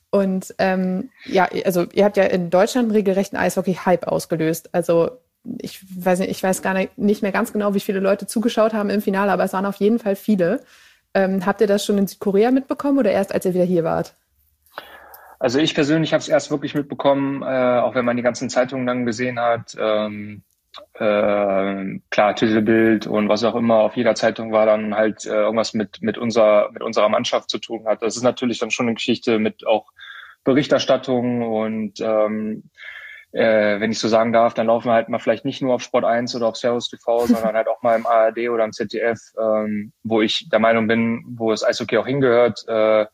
[0.09, 4.69] Und ähm, ja, also ihr habt ja in Deutschland regelrechten Eishockey-Hype ausgelöst.
[4.73, 5.11] Also
[5.59, 8.89] ich weiß nicht, ich weiß gar nicht, mehr ganz genau, wie viele Leute zugeschaut haben
[8.89, 10.61] im Finale, aber es waren auf jeden Fall viele.
[11.13, 14.15] Ähm, habt ihr das schon in Südkorea mitbekommen oder erst als ihr wieder hier wart?
[15.39, 18.85] Also ich persönlich habe es erst wirklich mitbekommen, äh, auch wenn man die ganzen Zeitungen
[18.85, 19.75] dann gesehen hat.
[19.79, 20.43] Ähm,
[20.93, 25.73] äh, klar, Titelbild und was auch immer auf jeder Zeitung war dann halt äh, irgendwas
[25.73, 28.03] mit mit unserer mit unserer Mannschaft zu tun hat.
[28.03, 29.91] Das ist natürlich dann schon eine Geschichte mit auch
[30.43, 32.69] Berichterstattung und ähm,
[33.33, 35.81] äh, wenn ich so sagen darf, dann laufen wir halt mal vielleicht nicht nur auf
[35.81, 39.19] Sport 1 oder auf Servus TV, sondern halt auch mal im ARD oder im ZDF,
[39.39, 42.63] ähm, wo ich der Meinung bin, wo das Eishockey auch hingehört.
[42.67, 43.05] Äh,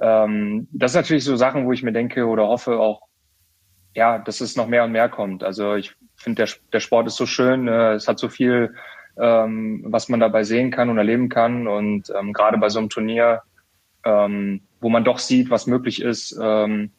[0.00, 3.02] ähm, das ist natürlich so Sachen, wo ich mir denke oder hoffe auch,
[3.94, 5.42] ja, dass es noch mehr und mehr kommt.
[5.42, 8.74] Also ich finde, der, der Sport ist so schön, äh, es hat so viel,
[9.18, 11.66] ähm, was man dabei sehen kann und erleben kann.
[11.66, 13.42] Und ähm, gerade bei so einem Turnier,
[14.04, 16.92] ähm, wo man doch sieht, was möglich ist, ähm,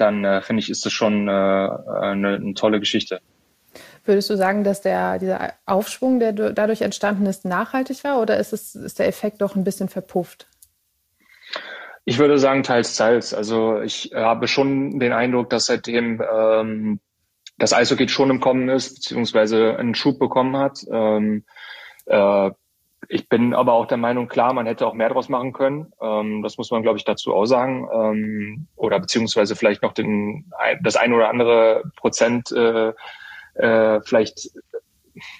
[0.00, 3.20] dann äh, finde ich, ist das schon äh, eine, eine tolle Geschichte.
[4.04, 8.52] Würdest du sagen, dass der, dieser Aufschwung, der dadurch entstanden ist, nachhaltig war oder ist,
[8.52, 10.48] es, ist der Effekt doch ein bisschen verpufft?
[12.04, 13.34] Ich würde sagen, teils, teils.
[13.34, 17.00] Also ich habe schon den Eindruck, dass seitdem ähm,
[17.58, 20.80] das Eishockey schon im Kommen ist, beziehungsweise einen Schub bekommen hat.
[20.90, 21.44] Ähm,
[22.06, 22.50] äh,
[23.12, 25.92] ich bin aber auch der Meinung, klar, man hätte auch mehr draus machen können.
[26.00, 27.88] Ähm, das muss man, glaube ich, dazu auch sagen.
[27.92, 32.92] Ähm, oder beziehungsweise vielleicht noch den, das ein oder andere Prozent äh,
[33.54, 34.50] äh, vielleicht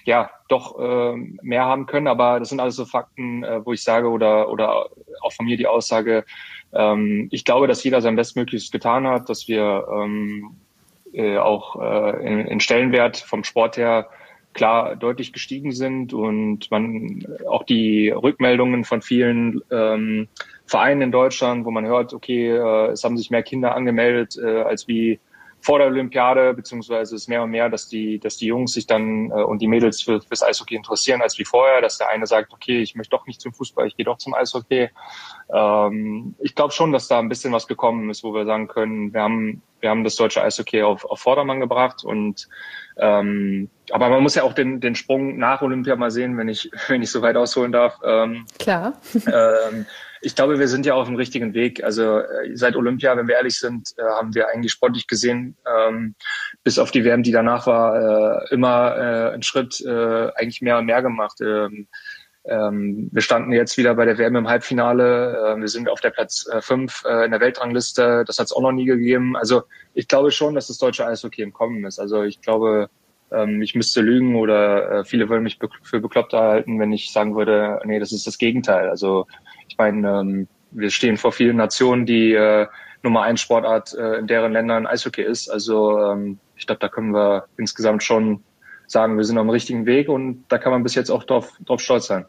[0.03, 2.07] ja doch äh, mehr haben können.
[2.07, 4.87] Aber das sind alles so Fakten, äh, wo ich sage oder oder
[5.21, 6.25] auch von mir die Aussage,
[6.73, 10.57] ähm, ich glaube, dass jeder sein Bestmögliches getan hat, dass wir ähm,
[11.13, 14.09] äh, auch äh, in, in Stellenwert vom Sport her
[14.53, 20.27] klar deutlich gestiegen sind und man auch die Rückmeldungen von vielen ähm,
[20.65, 24.61] Vereinen in Deutschland, wo man hört, okay, äh, es haben sich mehr Kinder angemeldet äh,
[24.61, 25.19] als wie
[25.61, 28.87] vor der Olympiade, beziehungsweise es ist mehr und mehr, dass die, dass die Jungs sich
[28.87, 32.25] dann äh, und die Mädels für, fürs Eishockey interessieren als wie vorher, dass der eine
[32.25, 34.89] sagt, okay, ich möchte doch nicht zum Fußball, ich gehe doch zum Eishockey.
[35.53, 39.13] Ähm, ich glaube schon, dass da ein bisschen was gekommen ist, wo wir sagen können,
[39.13, 42.49] wir haben, wir haben das deutsche Eishockey auf, auf Vordermann gebracht und
[42.97, 46.71] ähm, aber man muss ja auch den, den Sprung nach Olympia mal sehen, wenn ich,
[46.87, 47.99] wenn ich so weit ausholen darf.
[48.03, 48.93] Ähm, Klar.
[49.27, 49.85] ähm,
[50.21, 51.83] ich glaube, wir sind ja auf dem richtigen Weg.
[51.83, 56.15] Also äh, seit Olympia, wenn wir ehrlich sind, äh, haben wir eigentlich sportlich gesehen, ähm,
[56.63, 60.77] bis auf die WM, die danach war, äh, immer äh, einen Schritt äh, eigentlich mehr
[60.77, 61.39] und mehr gemacht.
[61.41, 61.87] Ähm,
[62.43, 65.55] ähm, wir standen jetzt wieder bei der WM im Halbfinale.
[65.55, 68.23] Äh, wir sind auf der Platz 5 äh, äh, in der Weltrangliste.
[68.25, 69.35] Das hat es auch noch nie gegeben.
[69.35, 71.99] Also ich glaube schon, dass das deutsche Eishockey im Kommen ist.
[71.99, 72.89] Also ich glaube,
[73.31, 77.35] ähm, ich müsste lügen oder äh, viele würden mich für bekloppt erhalten, wenn ich sagen
[77.35, 78.89] würde, nee, das ist das Gegenteil.
[78.89, 79.27] Also
[79.67, 82.67] ich meine, ähm, wir stehen vor vielen Nationen, die äh,
[83.03, 85.49] Nummer eins Sportart äh, in deren Ländern Eishockey ist.
[85.49, 88.43] Also ähm, ich glaube, da können wir insgesamt schon
[88.87, 91.53] sagen, wir sind auf dem richtigen Weg und da kann man bis jetzt auch drauf,
[91.65, 92.25] drauf stolz sein.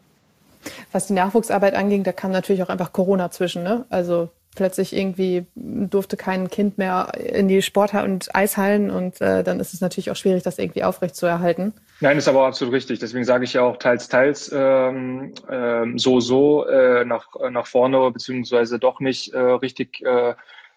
[0.91, 3.63] Was die Nachwuchsarbeit anging, da kam natürlich auch einfach Corona zwischen.
[3.63, 3.85] Ne?
[3.89, 9.59] Also plötzlich irgendwie durfte kein Kind mehr in die Sport- und Eishallen und äh, dann
[9.59, 11.73] ist es natürlich auch schwierig, das irgendwie aufrechtzuerhalten.
[11.99, 12.99] Nein, ist aber auch absolut richtig.
[12.99, 18.11] Deswegen sage ich ja auch teils, teils ähm, ähm, so, so äh, nach, nach vorne,
[18.11, 20.33] beziehungsweise doch nicht äh, richtig äh,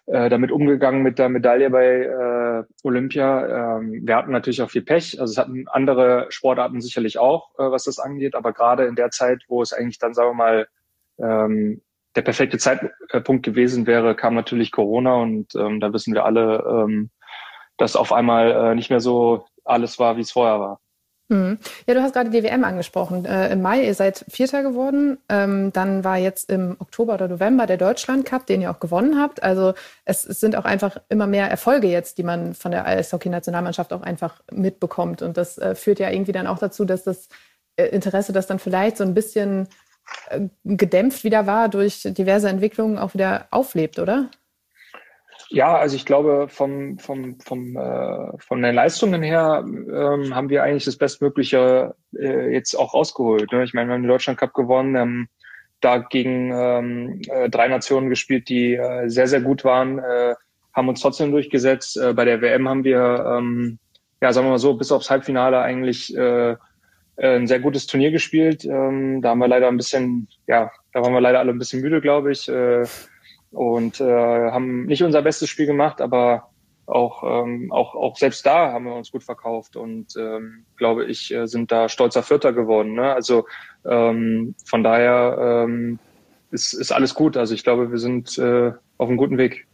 [0.07, 3.77] äh, damit umgegangen mit der Medaille bei äh, Olympia.
[3.77, 5.19] Ähm, wir hatten natürlich auch viel Pech.
[5.19, 8.33] Also es hatten andere Sportarten sicherlich auch, äh, was das angeht.
[8.33, 10.67] Aber gerade in der Zeit, wo es eigentlich dann, sagen wir mal,
[11.19, 11.81] ähm,
[12.17, 17.11] der perfekte Zeitpunkt gewesen wäre, kam natürlich Corona und ähm, da wissen wir alle, ähm,
[17.77, 20.79] dass auf einmal äh, nicht mehr so alles war, wie es vorher war.
[21.29, 21.59] Mhm.
[21.85, 23.25] Ja, du hast gerade die WM angesprochen.
[23.25, 25.19] Äh, Im Mai, ihr seid Vierter geworden.
[25.29, 29.19] Ähm, dann war jetzt im Oktober oder November der Deutschland Cup, den ihr auch gewonnen
[29.19, 29.43] habt.
[29.43, 29.73] Also
[30.05, 34.01] es, es sind auch einfach immer mehr Erfolge jetzt, die man von der Eishockey-Nationalmannschaft auch
[34.01, 35.21] einfach mitbekommt.
[35.21, 37.27] Und das äh, führt ja irgendwie dann auch dazu, dass das
[37.75, 39.67] äh, Interesse, das dann vielleicht so ein bisschen
[40.63, 44.29] gedämpft wieder war durch diverse Entwicklungen, auch wieder auflebt, oder?
[45.49, 50.63] Ja, also ich glaube, vom, vom, vom, äh, von den Leistungen her ähm, haben wir
[50.63, 53.51] eigentlich das Bestmögliche äh, jetzt auch rausgeholt.
[53.51, 53.63] Ne?
[53.63, 55.29] Ich meine, wir haben den Deutschland Cup gewonnen, haben
[55.79, 60.35] da gegen ähm, äh, drei Nationen gespielt, die äh, sehr, sehr gut waren, äh,
[60.73, 61.97] haben uns trotzdem durchgesetzt.
[61.97, 63.79] Äh, bei der WM haben wir, ähm,
[64.21, 66.55] ja, sagen wir mal so, bis aufs Halbfinale eigentlich äh,
[67.17, 68.65] ein sehr gutes Turnier gespielt.
[68.65, 71.81] Ähm, da haben wir leider ein bisschen, ja, da waren wir leider alle ein bisschen
[71.81, 72.47] müde, glaube ich.
[72.47, 72.85] Äh,
[73.51, 76.49] und äh, haben nicht unser bestes Spiel gemacht, aber
[76.85, 81.33] auch, ähm, auch, auch selbst da haben wir uns gut verkauft und ähm, glaube ich,
[81.33, 82.93] äh, sind da stolzer Vierter geworden.
[82.93, 83.13] Ne?
[83.13, 83.45] Also
[83.85, 85.99] ähm, von daher ähm,
[86.51, 87.35] ist, ist alles gut.
[87.35, 89.67] Also ich glaube, wir sind äh, auf einem guten Weg.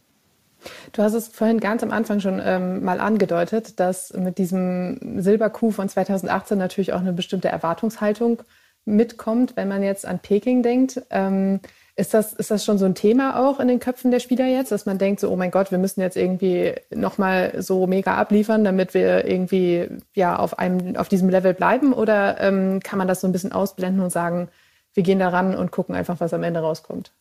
[0.94, 5.72] Du hast es vorhin ganz am Anfang schon ähm, mal angedeutet, dass mit diesem Silberkuh
[5.72, 8.44] von 2018 natürlich auch eine bestimmte Erwartungshaltung
[8.86, 11.02] mitkommt, wenn man jetzt an Peking denkt.
[11.10, 11.62] Ähm,
[11.96, 14.72] ist das, ist das schon so ein Thema auch in den Köpfen der Spieler jetzt,
[14.72, 18.64] dass man denkt, so, oh mein Gott, wir müssen jetzt irgendwie nochmal so mega abliefern,
[18.64, 21.94] damit wir irgendwie ja auf einem, auf diesem Level bleiben?
[21.94, 24.50] Oder ähm, kann man das so ein bisschen ausblenden und sagen,
[24.94, 27.12] wir gehen da ran und gucken einfach, was am Ende rauskommt?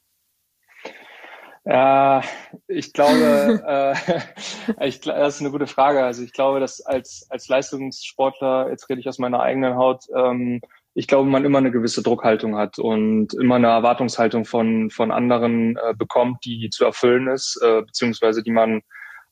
[1.65, 2.23] Ja,
[2.67, 3.63] ich glaube,
[4.79, 6.05] äh, ich, das ist eine gute Frage.
[6.05, 10.61] Also ich glaube, dass als, als Leistungssportler, jetzt rede ich aus meiner eigenen Haut, ähm,
[10.95, 15.77] ich glaube, man immer eine gewisse Druckhaltung hat und immer eine Erwartungshaltung von, von anderen
[15.77, 18.83] äh, bekommt, die zu erfüllen ist, äh, beziehungsweise die man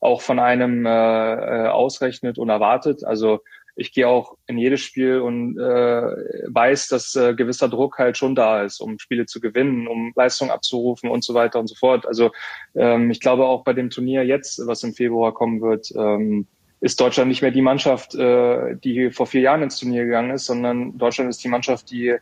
[0.01, 3.05] auch von einem äh, äh ausrechnet und erwartet.
[3.05, 3.39] Also
[3.75, 8.35] ich gehe auch in jedes Spiel und äh, weiß, dass äh, gewisser Druck halt schon
[8.35, 12.05] da ist, um Spiele zu gewinnen, um Leistung abzurufen und so weiter und so fort.
[12.05, 12.31] Also
[12.75, 16.47] ähm, ich glaube auch bei dem Turnier jetzt, was im Februar kommen wird, ähm,
[16.81, 20.47] ist Deutschland nicht mehr die Mannschaft, äh, die vor vier Jahren ins Turnier gegangen ist,
[20.47, 22.17] sondern Deutschland ist die Mannschaft, die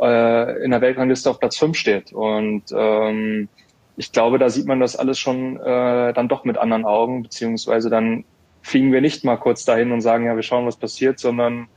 [0.00, 2.12] äh, in der Weltrangliste auf Platz fünf steht.
[2.12, 3.48] Und ähm,
[3.96, 7.90] ich glaube, da sieht man das alles schon äh, dann doch mit anderen Augen, beziehungsweise
[7.90, 8.24] dann
[8.62, 11.68] fliegen wir nicht mal kurz dahin und sagen, ja, wir schauen, was passiert, sondern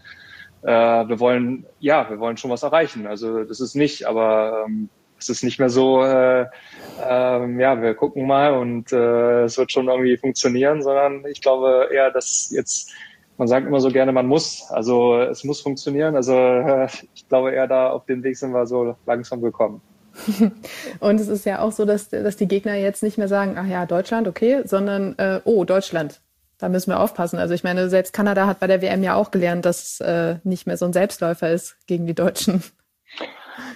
[0.62, 0.69] äh,
[1.08, 3.08] wir wollen, ja, wir wollen schon was erreichen.
[3.08, 7.95] Also das ist nicht, aber ähm, es ist nicht mehr so, äh, äh, ja, wir
[7.95, 12.91] gucken mal und äh, es wird schon irgendwie funktionieren, sondern ich glaube eher, dass jetzt,
[13.38, 16.15] man sagt immer so gerne, man muss, also es muss funktionieren.
[16.15, 19.82] Also äh, ich glaube eher da auf den Weg sind wir so langsam gekommen.
[20.99, 23.67] Und es ist ja auch so, dass, dass die Gegner jetzt nicht mehr sagen, ach
[23.67, 26.21] ja, Deutschland, okay, sondern äh, oh, Deutschland,
[26.58, 27.38] da müssen wir aufpassen.
[27.38, 30.38] Also ich meine, selbst Kanada hat bei der WM ja auch gelernt, dass es äh,
[30.43, 32.63] nicht mehr so ein Selbstläufer ist gegen die Deutschen.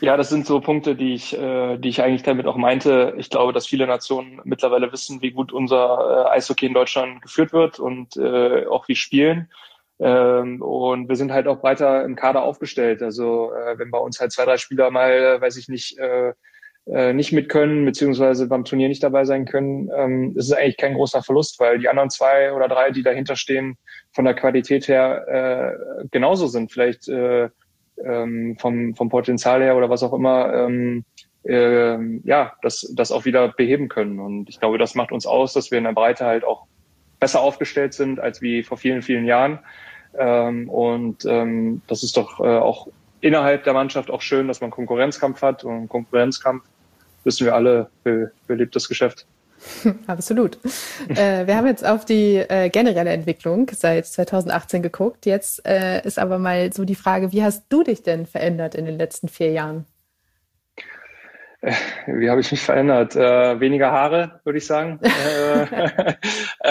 [0.02, 3.14] Ja, das sind so Punkte, die ich, äh, die ich eigentlich damit auch meinte.
[3.18, 7.54] Ich glaube, dass viele Nationen mittlerweile wissen, wie gut unser äh, Eishockey in Deutschland geführt
[7.54, 9.50] wird und äh, auch wie spielen.
[10.00, 13.02] Ähm, und wir sind halt auch breiter im Kader aufgestellt.
[13.02, 16.34] Also äh, wenn bei uns halt zwei, drei Spieler mal, weiß ich nicht, äh,
[16.88, 20.78] äh, nicht mit können, beziehungsweise beim Turnier nicht dabei sein können, ähm, ist es eigentlich
[20.78, 23.78] kein großer Verlust, weil die anderen zwei oder drei, die dahinter stehen,
[24.12, 26.72] von der Qualität her äh, genauso sind.
[26.72, 27.50] Vielleicht äh,
[28.04, 31.04] ähm, vom, vom Potenzial her oder was auch immer, ähm,
[31.44, 34.20] äh, ja, das, das auch wieder beheben können.
[34.20, 36.66] Und ich glaube, das macht uns aus, dass wir in der Breite halt auch
[37.20, 39.60] besser aufgestellt sind als wie vor vielen, vielen Jahren.
[40.18, 42.88] Ähm, und ähm, das ist doch äh, auch
[43.22, 45.64] innerhalb der Mannschaft auch schön, dass man Konkurrenzkampf hat.
[45.64, 46.64] Und Konkurrenzkampf,
[47.24, 49.26] wissen wir alle, be belebt das Geschäft.
[50.08, 50.58] Absolut.
[51.10, 55.26] äh, wir haben jetzt auf die äh, generelle Entwicklung seit 2018 geguckt.
[55.26, 58.86] Jetzt äh, ist aber mal so die Frage, wie hast du dich denn verändert in
[58.86, 59.86] den letzten vier Jahren?
[61.62, 61.74] Äh,
[62.08, 63.16] wie habe ich mich verändert?
[63.16, 65.00] Äh, weniger Haare, würde ich sagen.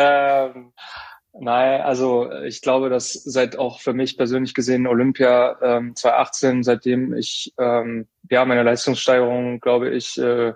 [1.49, 6.63] Äh, Nein, also ich glaube, dass seit auch für mich persönlich gesehen Olympia ähm, 2018,
[6.63, 10.53] seitdem ich ähm, ja meine Leistungssteigerung, glaube ich, äh,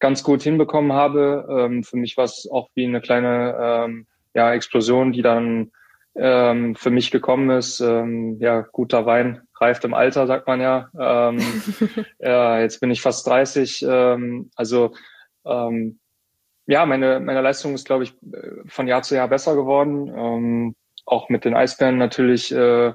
[0.00, 1.46] ganz gut hinbekommen habe.
[1.50, 5.72] Ähm, für mich war es auch wie eine kleine ähm, ja, Explosion, die dann
[6.14, 7.80] ähm, für mich gekommen ist.
[7.80, 10.90] Ähm, ja, guter Wein reift im Alter, sagt man ja.
[10.98, 11.38] Ähm,
[12.18, 13.82] ja jetzt bin ich fast 30.
[13.88, 14.92] Ähm, also
[15.46, 15.98] ähm,
[16.68, 18.14] ja, meine, meine Leistung ist, glaube ich,
[18.66, 20.12] von Jahr zu Jahr besser geworden.
[20.14, 20.74] Ähm,
[21.06, 22.92] auch mit den Eisbären natürlich äh,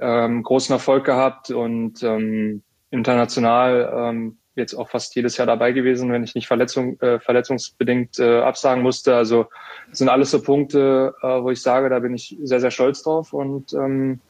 [0.00, 6.12] ähm, großen Erfolg gehabt und ähm, international ähm, jetzt auch fast jedes Jahr dabei gewesen,
[6.12, 9.16] wenn ich nicht Verletzung, äh, verletzungsbedingt äh, absagen musste.
[9.16, 9.46] Also
[9.90, 13.32] sind alles so Punkte, äh, wo ich sage, da bin ich sehr, sehr stolz drauf
[13.32, 14.20] und ähm,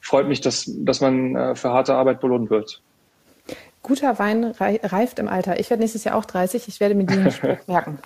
[0.00, 2.82] freut mich, dass, dass man äh, für harte Arbeit belohnt wird.
[3.82, 5.58] Guter Wein reift im Alter.
[5.58, 6.68] Ich werde nächstes Jahr auch 30.
[6.68, 7.98] Ich werde mir diesen Spruch merken.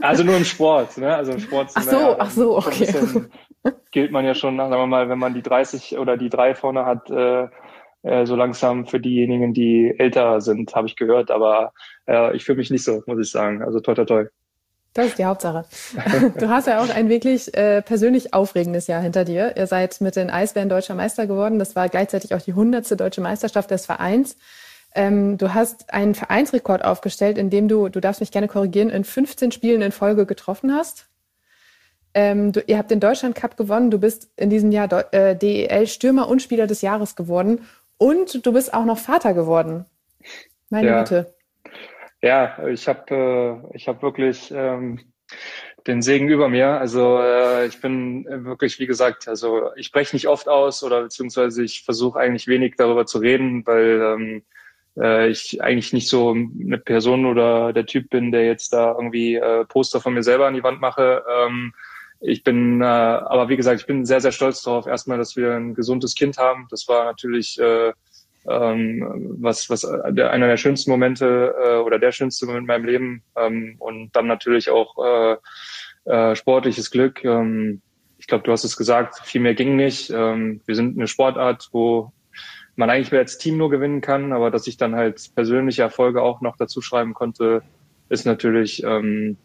[0.00, 1.14] Also nur im Sport, ne?
[1.14, 1.70] Also im Sport.
[1.74, 2.88] Ach so, ja, ach so, okay.
[3.90, 6.84] Gilt man ja schon, sagen wir mal, wenn man die 30 oder die 3 vorne
[6.84, 7.48] hat, äh,
[8.02, 11.30] äh, so langsam für diejenigen, die älter sind, habe ich gehört.
[11.30, 11.72] Aber
[12.06, 13.62] äh, ich fühle mich nicht so, muss ich sagen.
[13.62, 14.26] Also toi, toi, toi.
[14.94, 15.64] Das ist die Hauptsache.
[16.38, 19.56] Du hast ja auch ein wirklich äh, persönlich aufregendes Jahr hinter dir.
[19.56, 21.58] Ihr seid mit den Eisbären deutscher Meister geworden.
[21.58, 24.36] Das war gleichzeitig auch die hundertste deutsche Meisterschaft des Vereins.
[24.94, 29.04] Ähm, du hast einen Vereinsrekord aufgestellt, in dem du, du darfst mich gerne korrigieren, in
[29.04, 31.08] 15 Spielen in Folge getroffen hast.
[32.14, 33.90] Ähm, du, ihr habt den Deutschland Cup gewonnen.
[33.90, 37.66] Du bist in diesem Jahr äh, DEL Stürmer und Spieler des Jahres geworden.
[37.96, 39.86] Und du bist auch noch Vater geworden.
[40.68, 40.98] Meine ja.
[41.02, 41.34] Güte.
[42.20, 43.14] Ja, ich habe
[43.72, 45.00] äh, ich hab wirklich ähm,
[45.86, 46.68] den Segen über mir.
[46.78, 51.64] Also äh, ich bin wirklich, wie gesagt, also ich spreche nicht oft aus oder beziehungsweise
[51.64, 54.42] ich versuche eigentlich wenig darüber zu reden, weil ähm,
[54.98, 59.36] äh, ich eigentlich nicht so eine Person oder der Typ bin, der jetzt da irgendwie
[59.36, 61.24] äh, Poster von mir selber an die Wand mache.
[61.30, 61.72] Ähm,
[62.20, 65.54] ich bin, äh, aber wie gesagt, ich bin sehr, sehr stolz darauf, erstmal, dass wir
[65.54, 66.68] ein gesundes Kind haben.
[66.70, 67.92] Das war natürlich äh,
[68.48, 72.84] ähm, was, was der, einer der schönsten Momente äh, oder der schönste Moment in meinem
[72.84, 73.22] Leben.
[73.36, 75.36] Ähm, und dann natürlich auch äh,
[76.04, 77.24] äh, sportliches Glück.
[77.24, 77.82] Ähm,
[78.18, 80.10] ich glaube, du hast es gesagt, viel mehr ging nicht.
[80.10, 82.12] Ähm, wir sind eine Sportart, wo
[82.76, 86.22] man eigentlich mehr als Team nur gewinnen kann, aber dass ich dann halt persönliche Erfolge
[86.22, 87.62] auch noch dazu schreiben konnte,
[88.08, 89.36] ist natürlich ähm,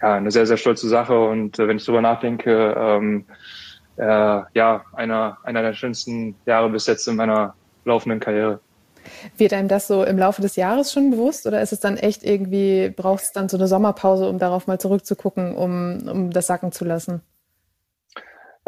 [0.00, 1.18] ja, eine sehr, sehr stolze Sache.
[1.18, 3.24] Und äh, wenn ich darüber nachdenke, ähm,
[3.96, 7.54] äh, ja, einer, einer der schönsten Jahre bis jetzt in meiner
[7.84, 8.60] laufenden Karriere.
[9.36, 12.24] Wird einem das so im Laufe des Jahres schon bewusst oder ist es dann echt
[12.24, 16.72] irgendwie, braucht es dann so eine Sommerpause, um darauf mal zurückzugucken, um, um das sacken
[16.72, 17.22] zu lassen?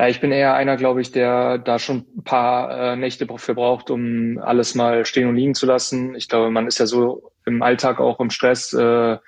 [0.01, 3.57] Ja, ich bin eher einer, glaube ich, der da schon ein paar äh, Nächte dafür
[3.57, 6.15] braucht, um alles mal stehen und liegen zu lassen.
[6.15, 9.19] Ich glaube, man ist ja so im Alltag auch im Stress, äh,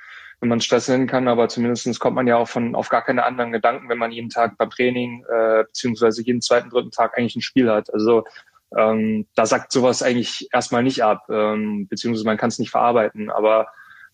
[0.41, 3.25] wenn man Stress nennen kann, aber zumindestens kommt man ja auch von auf gar keine
[3.25, 7.35] anderen Gedanken, wenn man jeden Tag beim Training äh, beziehungsweise jeden zweiten, dritten Tag eigentlich
[7.35, 7.93] ein Spiel hat.
[7.93, 8.25] Also
[8.79, 13.29] ähm, da sagt sowas eigentlich erstmal nicht ab, ähm, beziehungsweise man kann es nicht verarbeiten.
[13.29, 13.67] Aber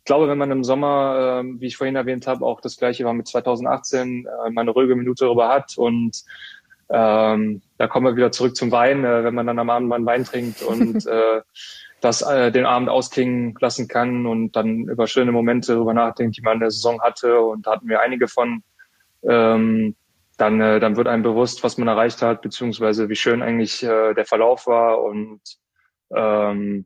[0.06, 3.12] glaube, wenn man im Sommer, äh, wie ich vorhin erwähnt habe, auch das gleiche war
[3.12, 6.24] mit 2018, äh, mal eine ruhige Minute darüber hat und
[6.88, 9.96] ähm, da kommen wir wieder zurück zum Wein, äh, wenn man dann am Abend mal
[9.96, 11.42] einen Wein trinkt und äh,
[12.00, 16.42] das äh, den Abend ausklingen lassen kann und dann über schöne Momente darüber nachdenkt, die
[16.42, 17.40] man in der Saison hatte.
[17.40, 18.62] Und da hatten wir einige von.
[19.22, 19.96] Ähm,
[20.38, 24.12] dann, äh, dann wird einem bewusst, was man erreicht hat, beziehungsweise wie schön eigentlich äh,
[24.12, 25.02] der Verlauf war.
[25.02, 25.40] Und
[26.14, 26.84] ähm,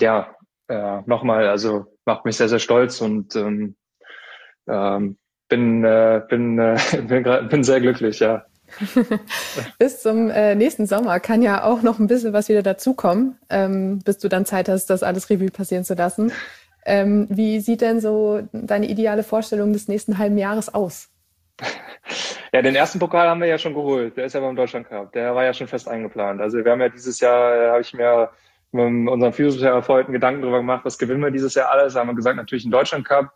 [0.00, 0.36] ja,
[0.68, 3.76] äh, nochmal, also macht mich sehr, sehr stolz und ähm,
[4.68, 5.16] ähm,
[5.48, 8.44] bin, äh, bin, äh, bin, bin sehr glücklich, ja.
[9.78, 14.00] bis zum äh, nächsten Sommer kann ja auch noch ein bisschen was wieder dazukommen, ähm,
[14.04, 16.32] bis du dann Zeit hast, das alles Revue passieren zu lassen.
[16.86, 21.10] Ähm, wie sieht denn so deine ideale Vorstellung des nächsten halben Jahres aus?
[22.52, 24.16] Ja, den ersten Pokal haben wir ja schon geholt.
[24.16, 25.10] Der ist ja beim Deutschland Cup.
[25.10, 26.40] Der war ja schon fest eingeplant.
[26.40, 28.30] Also wir haben ja dieses Jahr, äh, habe ich mir
[28.74, 31.94] mit unserem Physiotherapeuten Gedanken darüber gemacht, was gewinnen wir dieses Jahr alles.
[31.94, 33.32] Da haben wir gesagt, natürlich einen Deutschland Cup,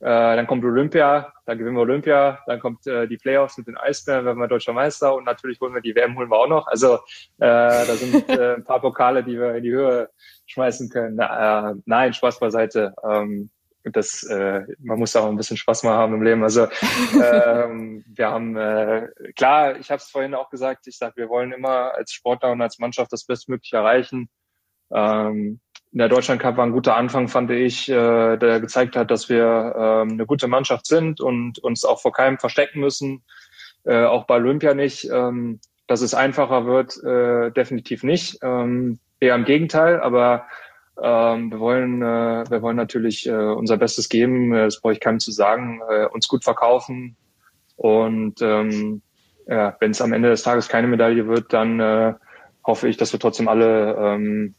[0.00, 3.76] äh, dann kommt Olympia, dann gewinnen wir Olympia, dann kommt äh, die Playoffs mit den
[3.76, 6.66] Eisbären, werden wir deutscher Meister und natürlich holen wir die WM, holen wir auch noch.
[6.66, 6.98] Also äh,
[7.38, 10.08] da sind äh, ein paar Pokale, die wir in die Höhe
[10.46, 11.16] schmeißen können.
[11.16, 12.94] Na, äh, nein, Spaß beiseite.
[13.08, 13.50] Ähm,
[13.84, 16.42] das, äh, man muss auch ein bisschen Spaß mal haben im Leben.
[16.42, 16.68] Also
[17.22, 21.52] ähm, wir haben äh, klar, ich habe es vorhin auch gesagt, ich sage, wir wollen
[21.52, 24.28] immer als Sportler und als Mannschaft das Bestmögliche erreichen.
[24.92, 25.60] Ähm,
[25.92, 29.74] der Deutschland Cup war ein guter Anfang, fand ich, äh, der gezeigt hat, dass wir
[29.76, 33.24] ähm, eine gute Mannschaft sind und uns auch vor keinem verstecken müssen,
[33.84, 35.08] äh, auch bei Olympia nicht.
[35.10, 38.38] Ähm, dass es einfacher wird, äh, definitiv nicht.
[38.42, 40.46] Ähm, eher im Gegenteil, aber
[41.02, 44.54] ähm, wir wollen, äh, wir wollen natürlich äh, unser Bestes geben.
[44.54, 45.80] Äh, das brauche ich keinem zu sagen.
[45.90, 47.16] Äh, uns gut verkaufen
[47.74, 49.02] und ähm,
[49.48, 52.14] ja, wenn es am Ende des Tages keine Medaille wird, dann äh,
[52.64, 54.54] hoffe ich, dass wir trotzdem alle ähm,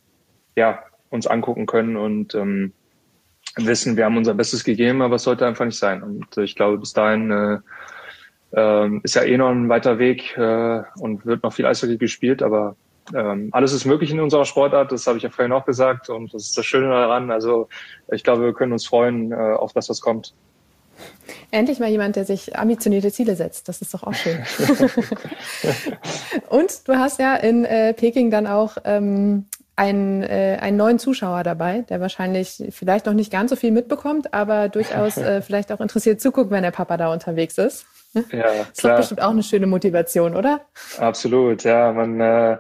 [0.55, 2.73] ja uns angucken können und ähm,
[3.57, 6.03] wissen, wir haben unser Bestes gegeben, aber es sollte einfach nicht sein.
[6.03, 7.57] Und ich glaube, bis dahin äh,
[8.53, 12.41] äh, ist ja eh noch ein weiter Weg äh, und wird noch viel Eishockey gespielt,
[12.41, 12.75] aber
[13.13, 16.33] ähm, alles ist möglich in unserer Sportart, das habe ich ja vorhin auch gesagt und
[16.33, 17.31] das ist das Schöne daran.
[17.31, 17.67] Also
[18.11, 20.33] ich glaube, wir können uns freuen äh, auf das, was kommt.
[21.49, 23.67] Endlich mal jemand, der sich ambitionierte Ziele setzt.
[23.67, 24.37] Das ist doch auch schön.
[26.49, 31.43] und du hast ja in äh, Peking dann auch ähm, einen, äh, einen neuen Zuschauer
[31.43, 35.81] dabei, der wahrscheinlich vielleicht noch nicht ganz so viel mitbekommt, aber durchaus äh, vielleicht auch
[35.81, 37.85] interessiert zuguckt, wenn der Papa da unterwegs ist.
[38.13, 38.65] Ja, klar.
[38.75, 40.61] Das ist bestimmt auch eine schöne Motivation, oder?
[40.97, 41.93] Absolut, ja.
[41.93, 42.57] Man, äh,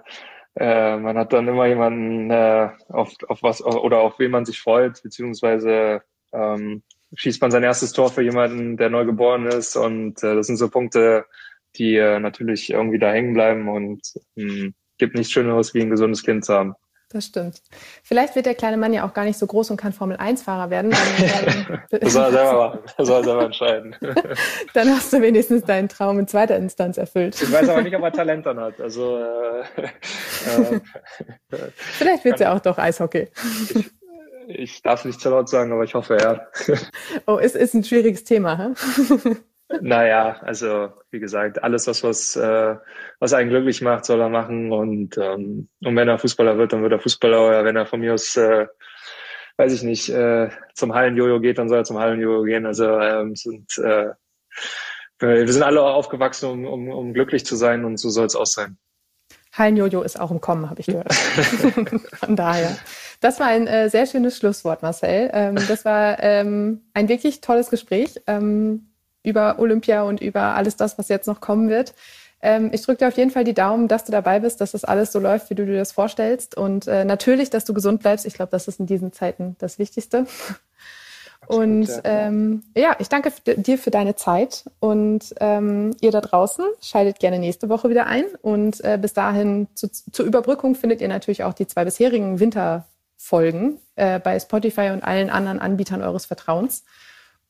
[0.55, 4.59] äh, man hat dann immer jemanden, äh, auf, auf was oder auf wen man sich
[4.59, 6.01] freut, beziehungsweise
[6.33, 6.83] ähm,
[7.15, 9.75] schießt man sein erstes Tor für jemanden, der neu geboren ist.
[9.75, 11.25] Und äh, das sind so Punkte,
[11.75, 14.01] die äh, natürlich irgendwie da hängen bleiben und
[14.35, 16.75] mh, gibt nichts Schöneres, wie ein gesundes Kind zu haben.
[17.13, 17.61] Das stimmt.
[18.03, 20.95] Vielleicht wird der kleine Mann ja auch gar nicht so groß und kann Formel-1-Fahrer werden.
[21.21, 22.79] Ähm, das soll er selber machen.
[22.97, 23.95] Das soll er selber entscheiden.
[24.73, 27.41] dann hast du wenigstens deinen Traum in zweiter Instanz erfüllt.
[27.41, 28.79] Ich weiß aber nicht, ob er Talent dann hat.
[28.79, 30.79] Also, äh, äh,
[31.75, 33.29] Vielleicht wird es ja auch doch Eishockey.
[33.75, 33.91] Ich,
[34.47, 36.47] ich darf nicht zu laut sagen, aber ich hoffe, ja.
[37.27, 38.57] Oh, es ist ein schwieriges Thema.
[38.57, 39.37] Hm?
[39.79, 42.75] Naja, also wie gesagt, alles, was was, äh,
[43.19, 44.71] was einen glücklich macht, soll er machen.
[44.71, 47.47] Und, ähm, und wenn er Fußballer wird, dann wird er Fußballer.
[47.47, 48.67] Oder wenn er von mir aus, äh,
[49.57, 52.65] weiß ich nicht, äh, zum Hallenjojo geht, dann soll er zum Hallenjojo gehen.
[52.65, 54.09] Also ähm, sind, äh,
[55.19, 58.47] wir sind alle aufgewachsen, um, um, um glücklich zu sein und so soll es auch
[58.47, 58.77] sein.
[59.53, 61.13] Hallenjojo ist auch im Kommen, habe ich gehört.
[62.13, 62.77] Von daher.
[63.19, 65.29] Das war ein äh, sehr schönes Schlusswort, Marcel.
[65.33, 68.19] Ähm, das war ähm, ein wirklich tolles Gespräch.
[68.27, 68.90] Ähm,
[69.23, 71.93] über Olympia und über alles das, was jetzt noch kommen wird.
[72.41, 74.83] Ähm, ich drücke dir auf jeden Fall die Daumen, dass du dabei bist, dass das
[74.83, 76.57] alles so läuft, wie du dir das vorstellst.
[76.57, 78.25] Und äh, natürlich, dass du gesund bleibst.
[78.25, 80.25] Ich glaube, das ist in diesen Zeiten das Wichtigste.
[81.47, 87.19] Und ähm, ja, ich danke dir für deine Zeit und ähm, ihr da draußen schaltet
[87.19, 88.25] gerne nächste Woche wieder ein.
[88.41, 92.85] Und äh, bis dahin zu, zur Überbrückung findet ihr natürlich auch die zwei bisherigen Winter
[93.17, 96.83] folgen äh, bei Spotify und allen anderen Anbietern eures Vertrauens.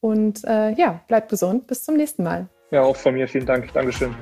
[0.01, 1.67] Und äh, ja, bleibt gesund.
[1.67, 2.49] Bis zum nächsten Mal.
[2.71, 3.71] Ja, auch von mir vielen Dank.
[3.73, 4.15] Dankeschön.